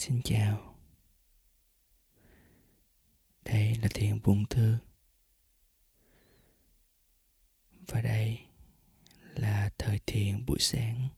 Xin 0.00 0.20
chào. 0.24 0.74
Đây 3.44 3.74
là 3.82 3.88
thiền 3.94 4.22
buông 4.22 4.46
thư. 4.46 4.76
Và 7.70 8.00
đây 8.00 8.40
là 9.34 9.70
thời 9.78 10.00
thiền 10.06 10.46
buổi 10.46 10.58
sáng. 10.60 11.08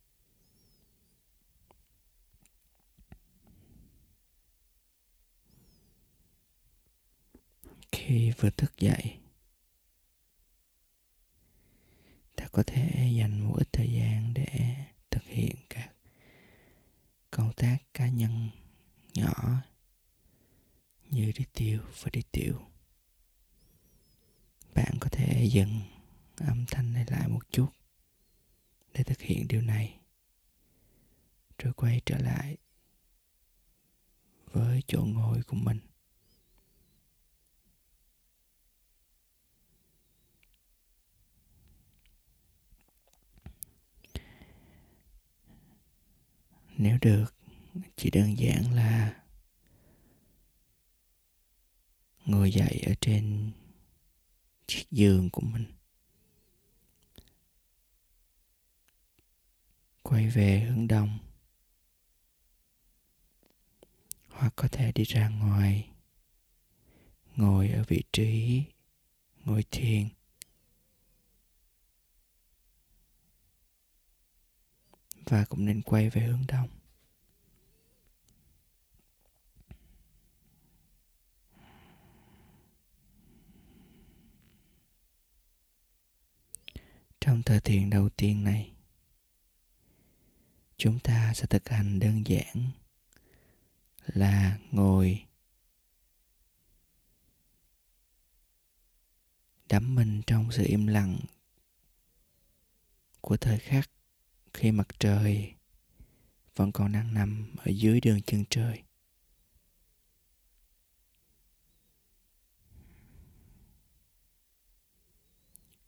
Khi 7.92 8.32
vừa 8.38 8.50
thức 8.50 8.72
dậy, 8.78 9.18
Ta 12.36 12.48
có 12.52 12.62
thể 12.66 13.12
dành 13.18 13.40
một 13.40 13.54
ít 13.58 13.68
thời 13.72 13.92
gian 13.92 14.34
để 14.34 14.76
thực 15.10 15.24
hiện 15.24 15.56
các 15.70 15.92
công 17.30 17.52
tác 17.56 17.76
cá 17.94 18.08
nhân 18.08 18.50
nhỏ, 19.14 19.62
như 21.10 21.32
đi 21.38 21.44
tiêu 21.52 21.80
và 22.02 22.10
đi 22.12 22.22
tiểu 22.32 22.72
bạn 24.74 24.94
có 25.00 25.08
thể 25.12 25.44
dừng 25.52 25.80
âm 26.36 26.64
thanh 26.70 26.92
này 26.92 27.04
lại 27.08 27.28
một 27.28 27.50
chút 27.50 27.68
để 28.92 29.02
thực 29.04 29.20
hiện 29.20 29.48
điều 29.48 29.62
này. 29.62 29.98
Rồi 31.58 31.72
quay 31.72 32.00
trở 32.06 32.18
lại 32.18 32.56
với 34.52 34.82
chỗ 34.86 35.04
ngồi 35.04 35.42
của 35.42 35.56
mình. 35.56 35.78
Nếu 46.76 46.98
được 47.00 47.34
chỉ 47.96 48.10
đơn 48.10 48.38
giản 48.38 48.74
là 48.74 49.22
ngồi 52.24 52.52
dậy 52.52 52.82
ở 52.86 52.94
trên 53.00 53.52
chiếc 54.66 54.84
giường 54.90 55.30
của 55.30 55.40
mình. 55.40 55.64
Quay 60.02 60.28
về 60.28 60.60
hướng 60.60 60.88
đông. 60.88 61.18
Hoặc 64.28 64.52
có 64.56 64.68
thể 64.68 64.92
đi 64.92 65.04
ra 65.04 65.28
ngoài, 65.28 65.90
ngồi 67.36 67.68
ở 67.68 67.84
vị 67.88 68.02
trí 68.12 68.62
ngồi 69.44 69.64
thiền. 69.70 70.08
Và 75.24 75.44
cũng 75.44 75.64
nên 75.64 75.82
quay 75.82 76.10
về 76.10 76.22
hướng 76.22 76.44
đông. 76.48 76.81
Tờ 87.52 87.60
thời 87.60 87.60
thiền 87.60 87.90
đầu 87.90 88.08
tiên 88.08 88.44
này. 88.44 88.72
Chúng 90.76 90.98
ta 90.98 91.32
sẽ 91.34 91.46
thực 91.46 91.68
hành 91.68 91.98
đơn 91.98 92.26
giản 92.26 92.70
là 94.06 94.58
ngồi, 94.70 95.26
đắm 99.68 99.94
mình 99.94 100.22
trong 100.26 100.52
sự 100.52 100.64
im 100.66 100.86
lặng 100.86 101.18
của 103.20 103.36
thời 103.36 103.58
khắc 103.58 103.90
khi 104.54 104.70
mặt 104.72 104.88
trời 104.98 105.54
vẫn 106.56 106.72
còn 106.72 106.92
đang 106.92 107.14
nằm 107.14 107.54
ở 107.58 107.70
dưới 107.70 108.00
đường 108.00 108.22
chân 108.26 108.44
trời. 108.50 108.82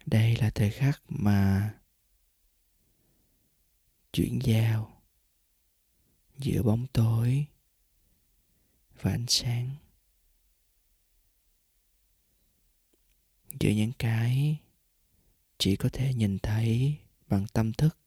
Đây 0.06 0.36
là 0.36 0.50
thời 0.50 0.70
khắc 0.70 1.02
mà 1.08 1.74
chuyển 4.12 4.38
giao 4.42 5.02
giữa 6.38 6.62
bóng 6.62 6.86
tối 6.92 7.46
và 9.00 9.10
ánh 9.10 9.26
sáng. 9.28 9.70
Giữa 13.60 13.70
những 13.70 13.92
cái 13.98 14.60
chỉ 15.58 15.76
có 15.76 15.88
thể 15.92 16.14
nhìn 16.14 16.38
thấy 16.38 16.98
bằng 17.28 17.46
tâm 17.52 17.72
thức 17.72 17.98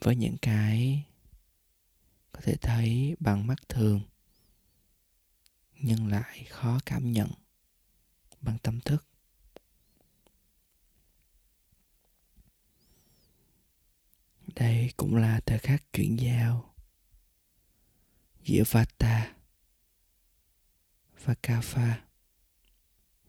với 0.00 0.16
những 0.16 0.36
cái 0.42 1.04
có 2.32 2.40
thể 2.42 2.56
thấy 2.56 3.16
bằng 3.20 3.46
mắt 3.46 3.68
thường 3.68 4.00
nhưng 5.74 6.06
lại 6.06 6.44
khó 6.44 6.80
cảm 6.86 7.12
nhận 7.12 7.30
bằng 8.42 8.58
tâm 8.58 8.80
thức. 8.80 9.06
Đây 14.54 14.90
cũng 14.96 15.16
là 15.16 15.40
thời 15.46 15.58
khắc 15.58 15.92
chuyển 15.92 16.20
giao 16.20 16.74
giữa 18.44 18.62
vata 18.70 19.36
và 21.24 21.34
kapha, 21.42 22.04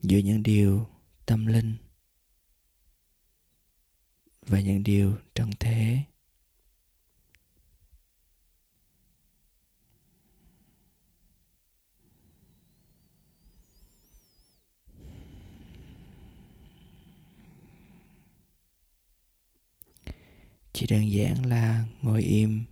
giữa 0.01 0.17
những 0.17 0.43
điều 0.43 0.87
tâm 1.25 1.45
linh 1.45 1.77
và 4.41 4.59
những 4.59 4.83
điều 4.83 5.17
trần 5.35 5.51
thế. 5.59 6.03
Chỉ 20.83 20.95
đơn 20.95 21.11
giản 21.11 21.45
là 21.45 21.85
ngồi 22.01 22.23
im. 22.23 22.65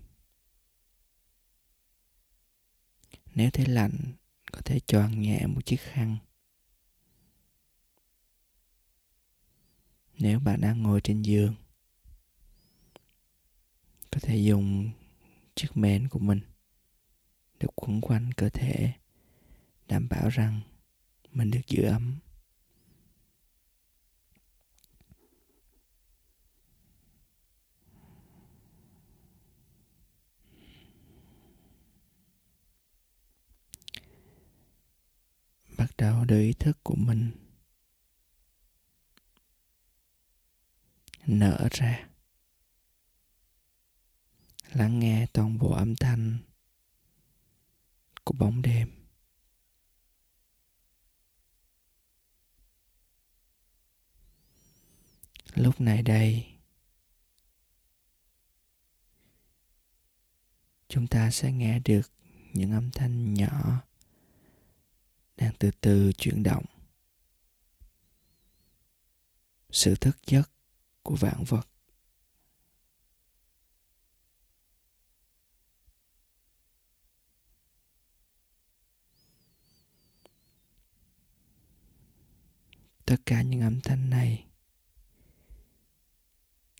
Nếu 3.35 3.49
thấy 3.51 3.65
lạnh, 3.65 3.97
có 4.51 4.61
thể 4.65 4.79
choàng 4.79 5.21
nhẹ 5.21 5.45
một 5.47 5.65
chiếc 5.65 5.81
khăn. 5.81 6.17
Nếu 10.13 10.39
bạn 10.39 10.61
đang 10.61 10.83
ngồi 10.83 11.01
trên 11.01 11.21
giường, 11.21 11.55
có 14.11 14.19
thể 14.21 14.37
dùng 14.37 14.91
chiếc 15.55 15.77
mền 15.77 16.07
của 16.07 16.19
mình 16.19 16.39
được 17.59 17.69
quấn 17.75 18.01
quanh 18.01 18.31
cơ 18.33 18.49
thể, 18.49 18.93
đảm 19.87 20.09
bảo 20.09 20.29
rằng 20.29 20.61
mình 21.31 21.51
được 21.51 21.67
giữ 21.67 21.83
ấm. 21.83 22.19
Đạo 36.01 36.25
đầu 36.25 36.39
ý 36.39 36.53
thức 36.53 36.77
của 36.83 36.95
mình. 36.95 37.31
Nở 41.25 41.67
ra. 41.71 42.09
Lắng 44.71 44.99
nghe 44.99 45.27
toàn 45.33 45.57
bộ 45.57 45.71
âm 45.73 45.95
thanh 45.95 46.37
của 48.23 48.33
bóng 48.33 48.61
đêm. 48.61 48.89
Lúc 55.53 55.81
này 55.81 56.01
đây, 56.01 56.45
chúng 60.87 61.07
ta 61.07 61.31
sẽ 61.31 61.51
nghe 61.51 61.79
được 61.79 62.11
những 62.53 62.71
âm 62.71 62.91
thanh 62.91 63.33
nhỏ 63.33 63.81
đang 65.37 65.53
từ 65.59 65.71
từ 65.81 66.11
chuyển 66.17 66.43
động. 66.43 66.65
Sự 69.69 69.95
thức 69.95 70.17
giấc 70.27 70.51
của 71.03 71.15
vạn 71.15 71.43
vật. 71.43 71.67
Tất 83.05 83.17
cả 83.25 83.41
những 83.41 83.61
âm 83.61 83.81
thanh 83.81 84.09
này 84.09 84.45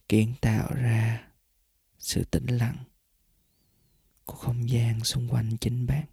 kiến 0.10 0.34
tạo 0.42 0.74
ra 0.74 1.32
sự 2.00 2.24
tĩnh 2.24 2.48
lặng 2.48 2.84
của 4.26 4.36
không 4.36 4.70
gian 4.70 5.04
xung 5.04 5.30
quanh 5.30 5.58
chính 5.58 5.88
bạn. 5.88 6.06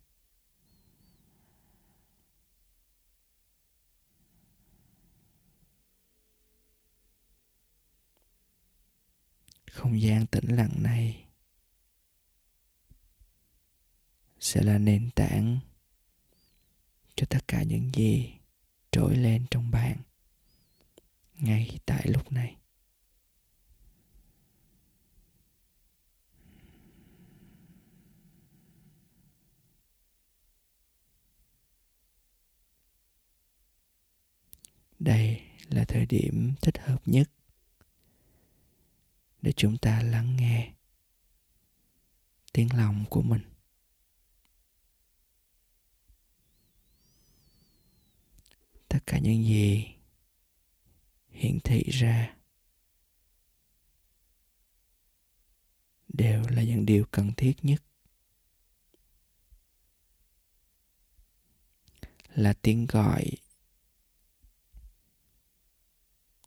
Không 9.88 10.00
gian 10.00 10.26
tĩnh 10.26 10.56
lặng 10.56 10.82
này 10.82 11.24
sẽ 14.40 14.62
là 14.62 14.78
nền 14.78 15.10
tảng 15.14 15.58
cho 17.14 17.26
tất 17.30 17.48
cả 17.48 17.62
những 17.62 17.90
gì 17.94 18.32
trỗi 18.90 19.16
lên 19.16 19.46
trong 19.50 19.70
bạn 19.70 19.96
ngay 21.38 21.78
tại 21.86 22.06
lúc 22.08 22.32
này. 22.32 22.56
Đây 34.98 35.40
là 35.68 35.84
thời 35.84 36.06
điểm 36.06 36.54
thích 36.62 36.78
hợp 36.78 37.02
nhất 37.06 37.37
để 39.42 39.52
chúng 39.56 39.78
ta 39.78 40.02
lắng 40.02 40.36
nghe 40.36 40.74
tiếng 42.52 42.68
lòng 42.76 43.04
của 43.10 43.22
mình. 43.22 43.42
Tất 48.88 48.98
cả 49.06 49.18
những 49.18 49.44
gì 49.44 49.86
hiển 51.28 51.58
thị 51.64 51.82
ra 51.90 52.36
đều 56.08 56.42
là 56.48 56.62
những 56.62 56.86
điều 56.86 57.04
cần 57.10 57.32
thiết 57.36 57.54
nhất. 57.62 57.82
Là 62.28 62.52
tiếng 62.62 62.86
gọi 62.86 63.24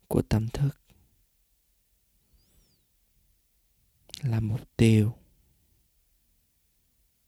của 0.08 0.22
tâm 0.22 0.48
thức. 0.48 0.81
Là 4.32 4.40
mục 4.40 4.76
tiêu 4.76 5.14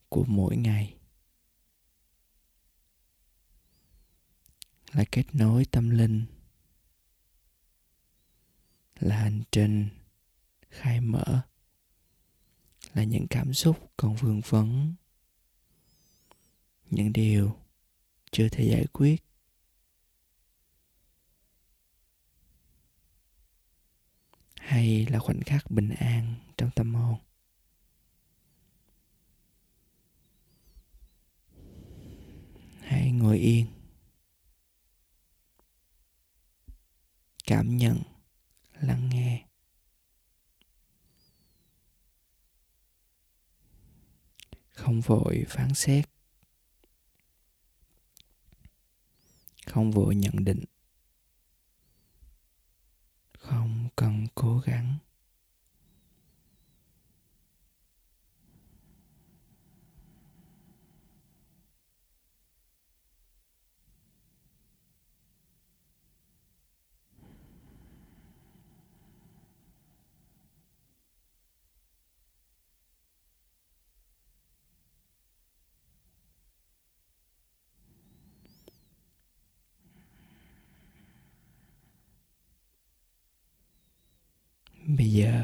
của 0.09 0.25
mỗi 0.27 0.57
ngày. 0.57 0.95
Là 4.91 5.03
kết 5.11 5.35
nối 5.35 5.65
tâm 5.65 5.89
linh, 5.89 6.25
là 8.99 9.17
hành 9.17 9.43
trình 9.51 9.89
khai 10.69 11.01
mở, 11.01 11.41
là 12.93 13.03
những 13.03 13.27
cảm 13.29 13.53
xúc 13.53 13.91
còn 13.97 14.15
vương 14.15 14.41
vấn, 14.41 14.93
những 16.89 17.13
điều 17.13 17.57
chưa 18.31 18.49
thể 18.49 18.69
giải 18.71 18.85
quyết. 18.93 19.23
Hay 24.75 25.05
là 25.05 25.19
khoảnh 25.19 25.41
khắc 25.41 25.71
bình 25.71 25.89
an 25.89 26.35
trong 26.57 26.69
tâm 26.75 26.95
hồn? 26.95 27.19
Hãy 32.81 33.11
ngồi 33.11 33.37
yên. 33.37 33.67
Cảm 37.47 37.77
nhận, 37.77 38.01
lắng 38.73 39.09
nghe. 39.09 39.45
Không 44.71 45.01
vội 45.01 45.45
phán 45.49 45.73
xét. 45.73 46.09
Không 49.65 49.91
vội 49.91 50.15
nhận 50.15 50.45
định 50.45 50.63
không 53.45 53.84
cần 53.95 54.25
cố 54.35 54.59
gắng. 54.59 54.97
Bây 84.97 85.11
giờ, 85.11 85.43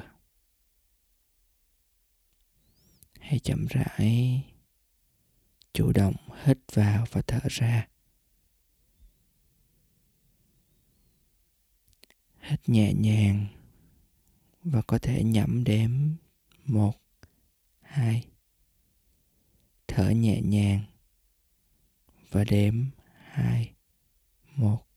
hãy 3.20 3.40
chậm 3.40 3.66
rãi, 3.70 4.44
chủ 5.74 5.92
động 5.92 6.16
hít 6.44 6.58
vào 6.74 7.06
và 7.12 7.22
thở 7.22 7.40
ra. 7.50 7.88
Hít 12.40 12.70
nhẹ 12.70 12.94
nhàng 12.94 13.48
và 14.64 14.82
có 14.82 14.98
thể 14.98 15.24
nhẩm 15.24 15.64
đếm 15.64 15.92
một, 16.66 17.02
hai. 17.82 18.28
Thở 19.88 20.10
nhẹ 20.10 20.42
nhàng 20.42 20.86
và 22.30 22.44
đếm 22.44 22.86
hai, 23.14 23.74
một. 24.56 24.88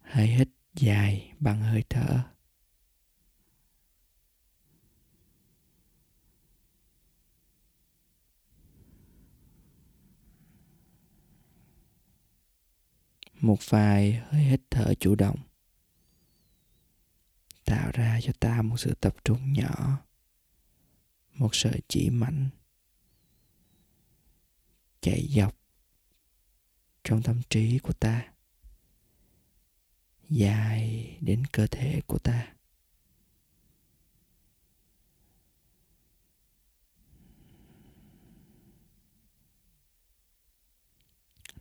Hãy 0.00 0.26
hít 0.26 0.48
dài 0.74 1.32
bằng 1.40 1.60
hơi 1.60 1.84
thở. 1.90 2.22
Một 13.40 13.58
vài 13.68 14.12
hơi 14.12 14.42
hít 14.42 14.60
thở 14.70 14.94
chủ 15.00 15.14
động, 15.14 15.38
tạo 17.64 17.90
ra 17.94 18.20
cho 18.22 18.32
ta 18.40 18.62
một 18.62 18.76
sự 18.76 18.94
tập 19.00 19.16
trung 19.24 19.52
nhỏ, 19.52 19.98
một 21.34 21.50
sợi 21.52 21.80
chỉ 21.88 22.10
mạnh, 22.10 22.48
chạy 25.00 25.28
dọc 25.36 25.56
trong 27.04 27.22
tâm 27.22 27.40
trí 27.50 27.78
của 27.78 27.92
ta 27.92 28.33
dài 30.28 31.16
đến 31.20 31.42
cơ 31.52 31.66
thể 31.66 32.00
của 32.06 32.18
ta. 32.18 32.54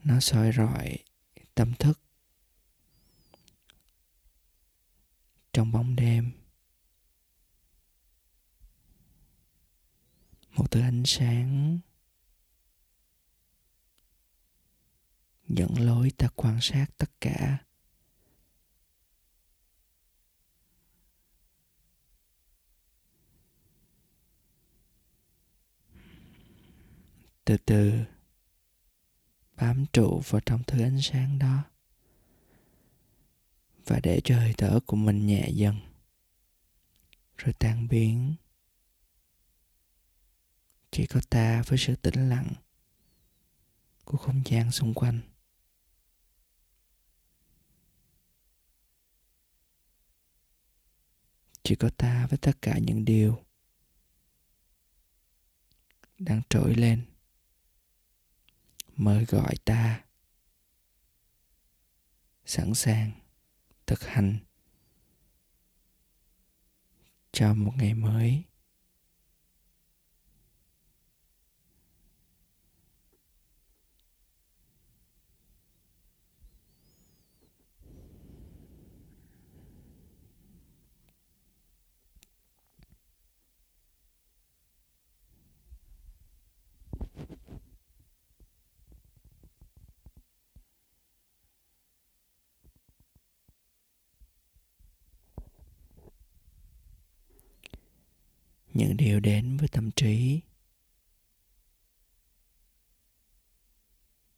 Nó 0.03 0.19
soi 0.19 0.51
rọi 0.51 0.97
tâm 1.55 1.73
thức 1.79 1.99
trong 5.53 5.71
bóng 5.71 5.95
đêm. 5.95 6.31
Một 10.49 10.71
thứ 10.71 10.81
ánh 10.81 11.03
sáng 11.05 11.79
dẫn 15.47 15.73
lối 15.77 16.11
ta 16.17 16.27
quan 16.35 16.57
sát 16.61 16.85
tất 16.97 17.11
cả. 17.21 17.65
Từ 27.45 27.57
từ 27.57 28.03
bám 29.55 29.85
trụ 29.93 30.21
vào 30.27 30.41
trong 30.45 30.63
thứ 30.67 30.81
ánh 30.81 31.01
sáng 31.01 31.39
đó 31.39 31.63
và 33.85 33.99
để 34.03 34.21
cho 34.23 34.39
hơi 34.39 34.53
thở 34.57 34.79
của 34.85 34.95
mình 34.95 35.27
nhẹ 35.27 35.49
dần, 35.49 35.75
rồi 37.37 37.53
tan 37.53 37.87
biến. 37.87 38.35
Chỉ 40.91 41.05
có 41.05 41.21
ta 41.29 41.63
với 41.67 41.77
sự 41.77 41.95
tĩnh 41.95 42.29
lặng 42.29 42.53
của 44.05 44.17
không 44.17 44.41
gian 44.45 44.71
xung 44.71 44.93
quanh. 44.93 45.19
Chỉ 51.63 51.75
có 51.75 51.89
ta 51.97 52.27
với 52.27 52.37
tất 52.37 52.61
cả 52.61 52.77
những 52.77 53.05
điều 53.05 53.43
đang 56.17 56.41
trỗi 56.49 56.75
lên 56.75 57.12
mời 58.95 59.25
gọi 59.25 59.55
ta. 59.65 60.01
Sẵn 62.45 62.73
sàng 62.73 63.11
thực 63.85 64.03
hành 64.03 64.37
cho 67.31 67.53
một 67.53 67.71
ngày 67.77 67.93
mới. 67.93 68.43
Những 98.73 98.97
điều 98.97 99.19
đến 99.19 99.57
với 99.57 99.67
tâm 99.67 99.91
trí. 99.91 100.41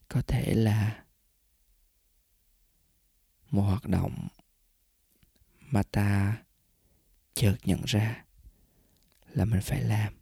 Có 0.08 0.22
thể 0.28 0.54
là 0.54 1.06
một 3.52 3.62
hoạt 3.62 3.88
động 3.88 4.28
mà 5.60 5.84
ta 5.84 6.44
chợt 7.34 7.58
nhận 7.64 7.82
ra 7.86 8.26
là 9.30 9.46
mình 9.46 9.62
phải 9.64 9.82
làm. 9.82 10.14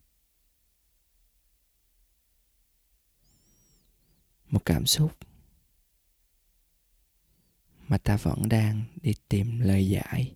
Một 4.47 4.65
cảm 4.65 4.85
xúc 4.85 5.17
mà 7.87 7.97
ta 7.97 8.17
vẫn 8.17 8.49
đang 8.49 8.83
đi 9.01 9.13
tìm 9.29 9.59
lời 9.59 9.89
giải. 9.89 10.35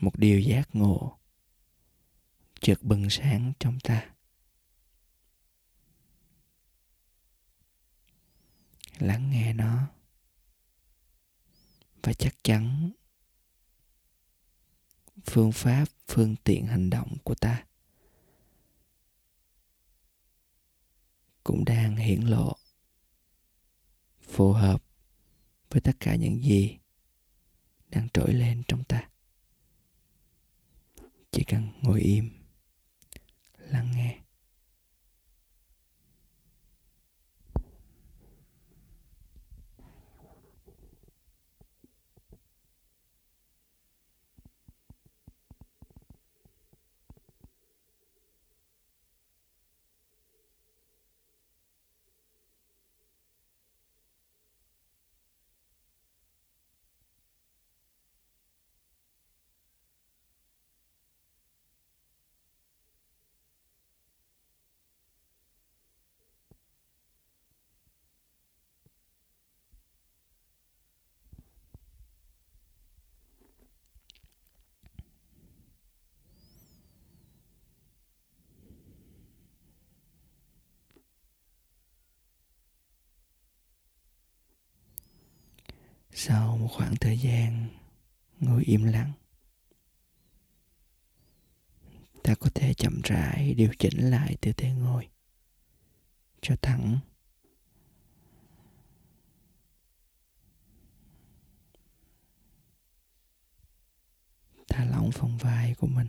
Một 0.00 0.18
điều 0.18 0.40
giác 0.40 0.68
ngộ 0.72 1.18
chợt 2.60 2.82
bừng 2.82 3.10
sáng 3.10 3.52
trong 3.60 3.80
ta. 3.80 4.14
Lắng 8.98 9.30
nghe 9.30 9.52
nó 9.52 9.86
và 12.02 12.12
chắc 12.12 12.34
chắn 12.42 12.92
phương 15.24 15.52
pháp, 15.52 15.84
phương 16.08 16.36
tiện 16.44 16.66
hành 16.66 16.90
động 16.90 17.16
của 17.24 17.34
ta 17.34 17.64
cũng 21.44 21.64
đang 21.64 21.96
hiển 21.96 22.20
lộ, 22.20 22.56
phù 24.20 24.52
hợp 24.52 24.84
với 25.70 25.80
tất 25.80 25.96
cả 26.00 26.14
những 26.14 26.42
gì 26.42 26.78
đang 27.90 28.08
trỗi 28.08 28.34
lên 28.34 28.62
trong 28.68 28.84
ta 28.84 29.08
chỉ 31.30 31.44
cần 31.44 31.68
ngồi 31.82 32.00
im 32.00 32.30
lắng 33.58 33.90
nghe. 33.94 34.17
Sau 86.20 86.56
một 86.56 86.68
khoảng 86.70 86.96
thời 86.96 87.18
gian, 87.18 87.68
ngồi 88.40 88.64
im 88.64 88.84
lặng, 88.84 89.12
ta 92.22 92.34
có 92.34 92.50
thể 92.54 92.74
chậm 92.74 93.00
rãi 93.04 93.54
điều 93.54 93.70
chỉnh 93.78 94.10
lại 94.10 94.36
tư 94.40 94.52
thế 94.56 94.72
ngồi. 94.72 95.08
Cho 96.40 96.56
thẳng. 96.62 96.98
Thả 104.68 104.84
lỏng 104.84 105.10
phần 105.12 105.36
vai 105.36 105.74
của 105.74 105.86
mình 105.86 106.08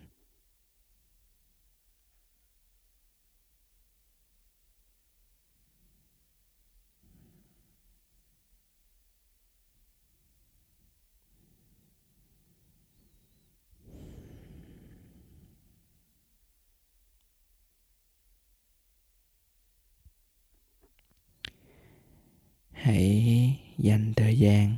hãy 22.80 23.60
dành 23.78 24.14
thời 24.16 24.40
gian 24.40 24.76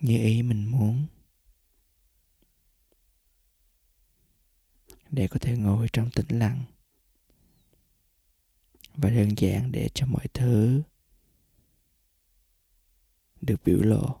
như 0.00 0.18
ý 0.18 0.42
mình 0.42 0.64
muốn 0.66 1.06
để 5.10 5.28
có 5.28 5.38
thể 5.40 5.56
ngồi 5.56 5.88
trong 5.92 6.10
tĩnh 6.10 6.38
lặng 6.38 6.64
và 8.94 9.10
đơn 9.10 9.28
giản 9.38 9.72
để 9.72 9.88
cho 9.94 10.06
mọi 10.06 10.26
thứ 10.34 10.82
được 13.40 13.64
biểu 13.64 13.82
lộ. 13.82 14.20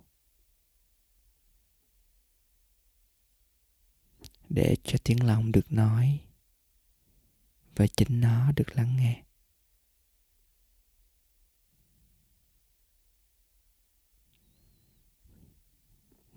Để 4.48 4.76
cho 4.84 4.98
tiếng 5.04 5.26
lòng 5.26 5.52
được 5.52 5.72
nói 5.72 6.20
và 7.76 7.86
chính 7.86 8.20
nó 8.20 8.52
được 8.52 8.76
lắng 8.76 8.96
nghe. 8.96 9.22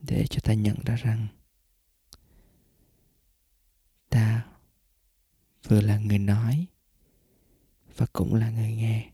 Để 0.02 0.26
cho 0.30 0.40
ta 0.44 0.54
nhận 0.54 0.78
ra 0.86 0.96
rằng 0.96 1.28
ta 4.14 4.46
vừa 5.68 5.82
là 5.82 5.98
người 5.98 6.20
nói 6.20 6.68
và 7.96 8.06
cũng 8.14 8.36
là 8.36 8.50
người 8.50 8.76
nghe. 8.76 9.12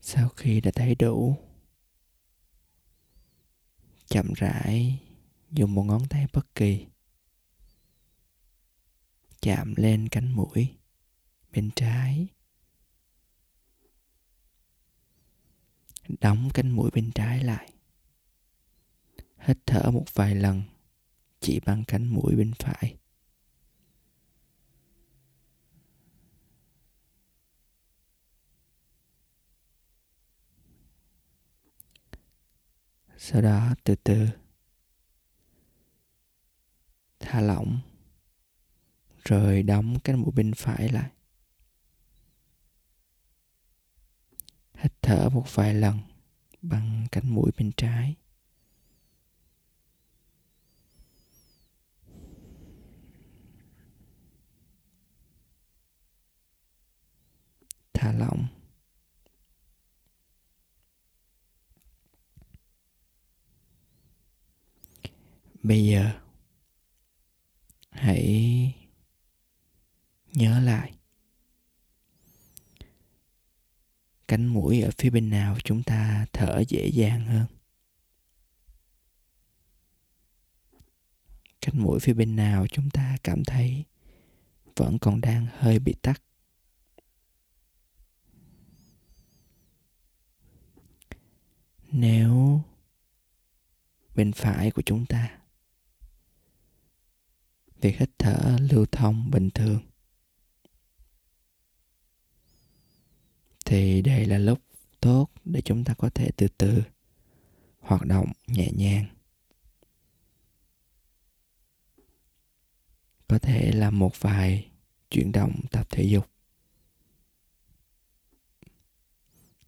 Sau 0.00 0.28
khi 0.28 0.60
đã 0.60 0.70
thấy 0.74 0.94
đủ, 0.94 1.36
chậm 4.06 4.32
rãi 4.36 5.00
dùng 5.50 5.74
một 5.74 5.82
ngón 5.82 6.08
tay 6.08 6.26
bất 6.32 6.54
kỳ, 6.54 6.86
chạm 9.40 9.74
lên 9.76 10.08
cánh 10.08 10.32
mũi 10.32 10.76
bên 11.52 11.70
trái. 11.76 12.33
Đóng 16.08 16.48
cánh 16.54 16.70
mũi 16.70 16.90
bên 16.94 17.10
trái 17.14 17.44
lại. 17.44 17.70
Hít 19.38 19.58
thở 19.66 19.90
một 19.90 20.04
vài 20.14 20.34
lần, 20.34 20.62
chỉ 21.40 21.60
bằng 21.66 21.84
cánh 21.84 22.06
mũi 22.06 22.36
bên 22.36 22.52
phải. 22.58 22.96
Sau 33.16 33.42
đó 33.42 33.74
từ 33.84 33.94
từ, 33.94 34.26
thả 37.20 37.40
lỏng, 37.40 37.80
rồi 39.24 39.62
đóng 39.62 40.00
cánh 40.04 40.20
mũi 40.20 40.32
bên 40.32 40.52
phải 40.56 40.88
lại. 40.88 41.10
Hít 44.84 44.92
thở 45.02 45.28
một 45.28 45.44
vài 45.54 45.74
lần 45.74 45.98
bằng 46.62 47.06
cánh 47.12 47.34
mũi 47.34 47.50
bên 47.58 47.72
trái. 47.76 48.14
Thả 57.92 58.12
lỏng. 58.12 58.46
Bây 65.62 65.86
giờ, 65.86 66.20
hãy 67.90 68.74
nhớ 70.32 70.60
lại. 70.60 70.93
Cánh 74.34 74.46
mũi 74.46 74.80
ở 74.80 74.90
phía 74.98 75.10
bên 75.10 75.30
nào 75.30 75.56
chúng 75.64 75.82
ta 75.82 76.26
thở 76.32 76.62
dễ 76.68 76.86
dàng 76.88 77.26
hơn? 77.26 77.46
Cánh 81.60 81.82
mũi 81.82 82.00
phía 82.00 82.12
bên 82.12 82.36
nào 82.36 82.66
chúng 82.66 82.90
ta 82.90 83.16
cảm 83.24 83.44
thấy 83.44 83.84
vẫn 84.76 84.98
còn 84.98 85.20
đang 85.20 85.46
hơi 85.58 85.78
bị 85.78 85.94
tắc? 86.02 86.22
Nếu 91.88 92.60
bên 94.14 94.32
phải 94.32 94.70
của 94.70 94.82
chúng 94.82 95.06
ta, 95.06 95.38
việc 97.80 97.98
hít 97.98 98.10
thở 98.18 98.58
lưu 98.70 98.86
thông 98.92 99.30
bình 99.30 99.50
thường 99.50 99.80
thì 103.74 104.02
đây 104.02 104.24
là 104.24 104.38
lúc 104.38 104.60
tốt 105.00 105.28
để 105.44 105.60
chúng 105.64 105.84
ta 105.84 105.94
có 105.94 106.10
thể 106.14 106.30
từ 106.36 106.48
từ 106.58 106.82
hoạt 107.78 108.06
động 108.06 108.32
nhẹ 108.46 108.70
nhàng. 108.72 109.06
Có 113.28 113.38
thể 113.38 113.72
làm 113.72 113.98
một 113.98 114.20
vài 114.20 114.70
chuyển 115.10 115.32
động 115.32 115.60
tập 115.70 115.86
thể 115.90 116.04
dục. 116.04 116.30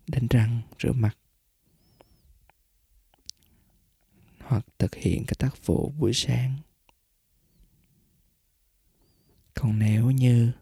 Đánh 0.07 0.27
răng, 0.31 0.61
rửa 0.83 0.93
mặt. 0.93 1.17
Hoặc 4.41 4.67
thực 4.79 4.95
hiện 4.95 5.25
các 5.27 5.39
tác 5.39 5.67
vụ 5.67 5.91
buổi 5.99 6.13
sáng. 6.15 6.57
Còn 9.55 9.79
nếu 9.79 10.11
như 10.11 10.53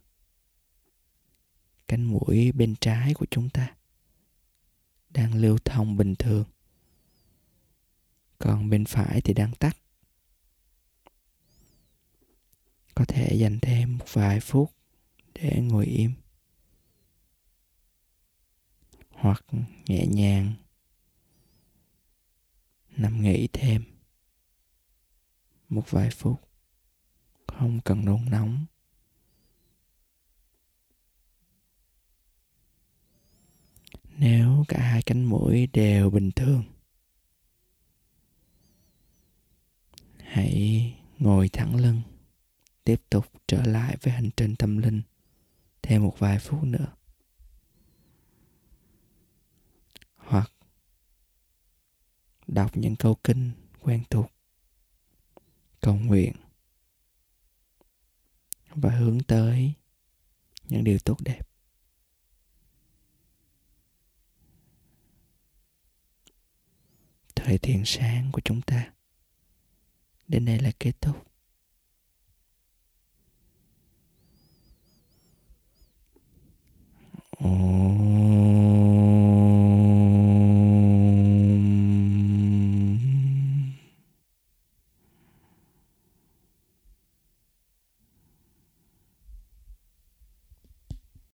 cánh 1.95 2.05
mũi 2.05 2.53
bên 2.53 2.75
trái 2.81 3.15
của 3.15 3.27
chúng 3.31 3.51
ta 3.51 3.75
đang 5.11 5.35
lưu 5.35 5.59
thông 5.65 5.97
bình 5.97 6.15
thường. 6.15 6.45
Còn 8.39 8.71
bên 8.71 8.85
phải 8.85 9.21
thì 9.21 9.35
đang 9.35 9.55
tắt. 9.55 9.77
Có 12.95 13.05
thể 13.09 13.37
dành 13.37 13.59
thêm 13.63 13.99
một 13.99 14.05
vài 14.13 14.41
phút 14.41 14.71
để 15.35 15.61
ngồi 15.63 15.87
im. 15.87 16.13
Hoặc 19.11 19.45
nhẹ 19.87 20.07
nhàng 20.07 20.55
nằm 22.97 23.23
nghỉ 23.23 23.49
thêm 23.53 23.85
một 25.69 25.91
vài 25.91 26.11
phút. 26.11 26.41
Không 27.47 27.81
cần 27.85 28.05
nôn 28.05 28.25
nóng. 28.31 28.67
Nếu 34.19 34.65
cả 34.69 34.79
hai 34.79 35.03
cánh 35.03 35.25
mũi 35.25 35.67
đều 35.67 36.11
bình 36.11 36.31
thường, 36.31 36.65
hãy 40.19 40.95
ngồi 41.19 41.49
thẳng 41.49 41.77
lưng, 41.77 42.03
tiếp 42.85 43.03
tục 43.11 43.27
trở 43.47 43.63
lại 43.63 43.97
với 44.03 44.15
hành 44.15 44.31
trình 44.37 44.57
tâm 44.57 44.79
linh 44.79 45.03
thêm 45.83 46.03
một 46.03 46.19
vài 46.19 46.39
phút 46.39 46.65
nữa. 46.65 46.93
Hoặc 50.17 50.53
đọc 52.47 52.77
những 52.77 52.97
câu 52.97 53.17
kinh 53.25 53.51
quen 53.81 54.03
thuộc, 54.11 54.31
cầu 55.81 55.95
nguyện 55.95 56.33
và 58.75 58.91
hướng 58.91 59.23
tới 59.23 59.73
những 60.69 60.85
điều 60.85 60.99
tốt 60.99 61.17
đẹp. 61.21 61.41
hệ 67.55 67.59
thiện 67.59 67.83
sáng 67.85 68.29
của 68.33 68.41
chúng 68.45 68.63
ta. 68.63 68.91
Đến 70.29 70.45
đây 70.45 70.59
là 70.59 70.71
kết 70.81 70.93
thúc. 71.01 71.17
Ồ. 77.31 77.94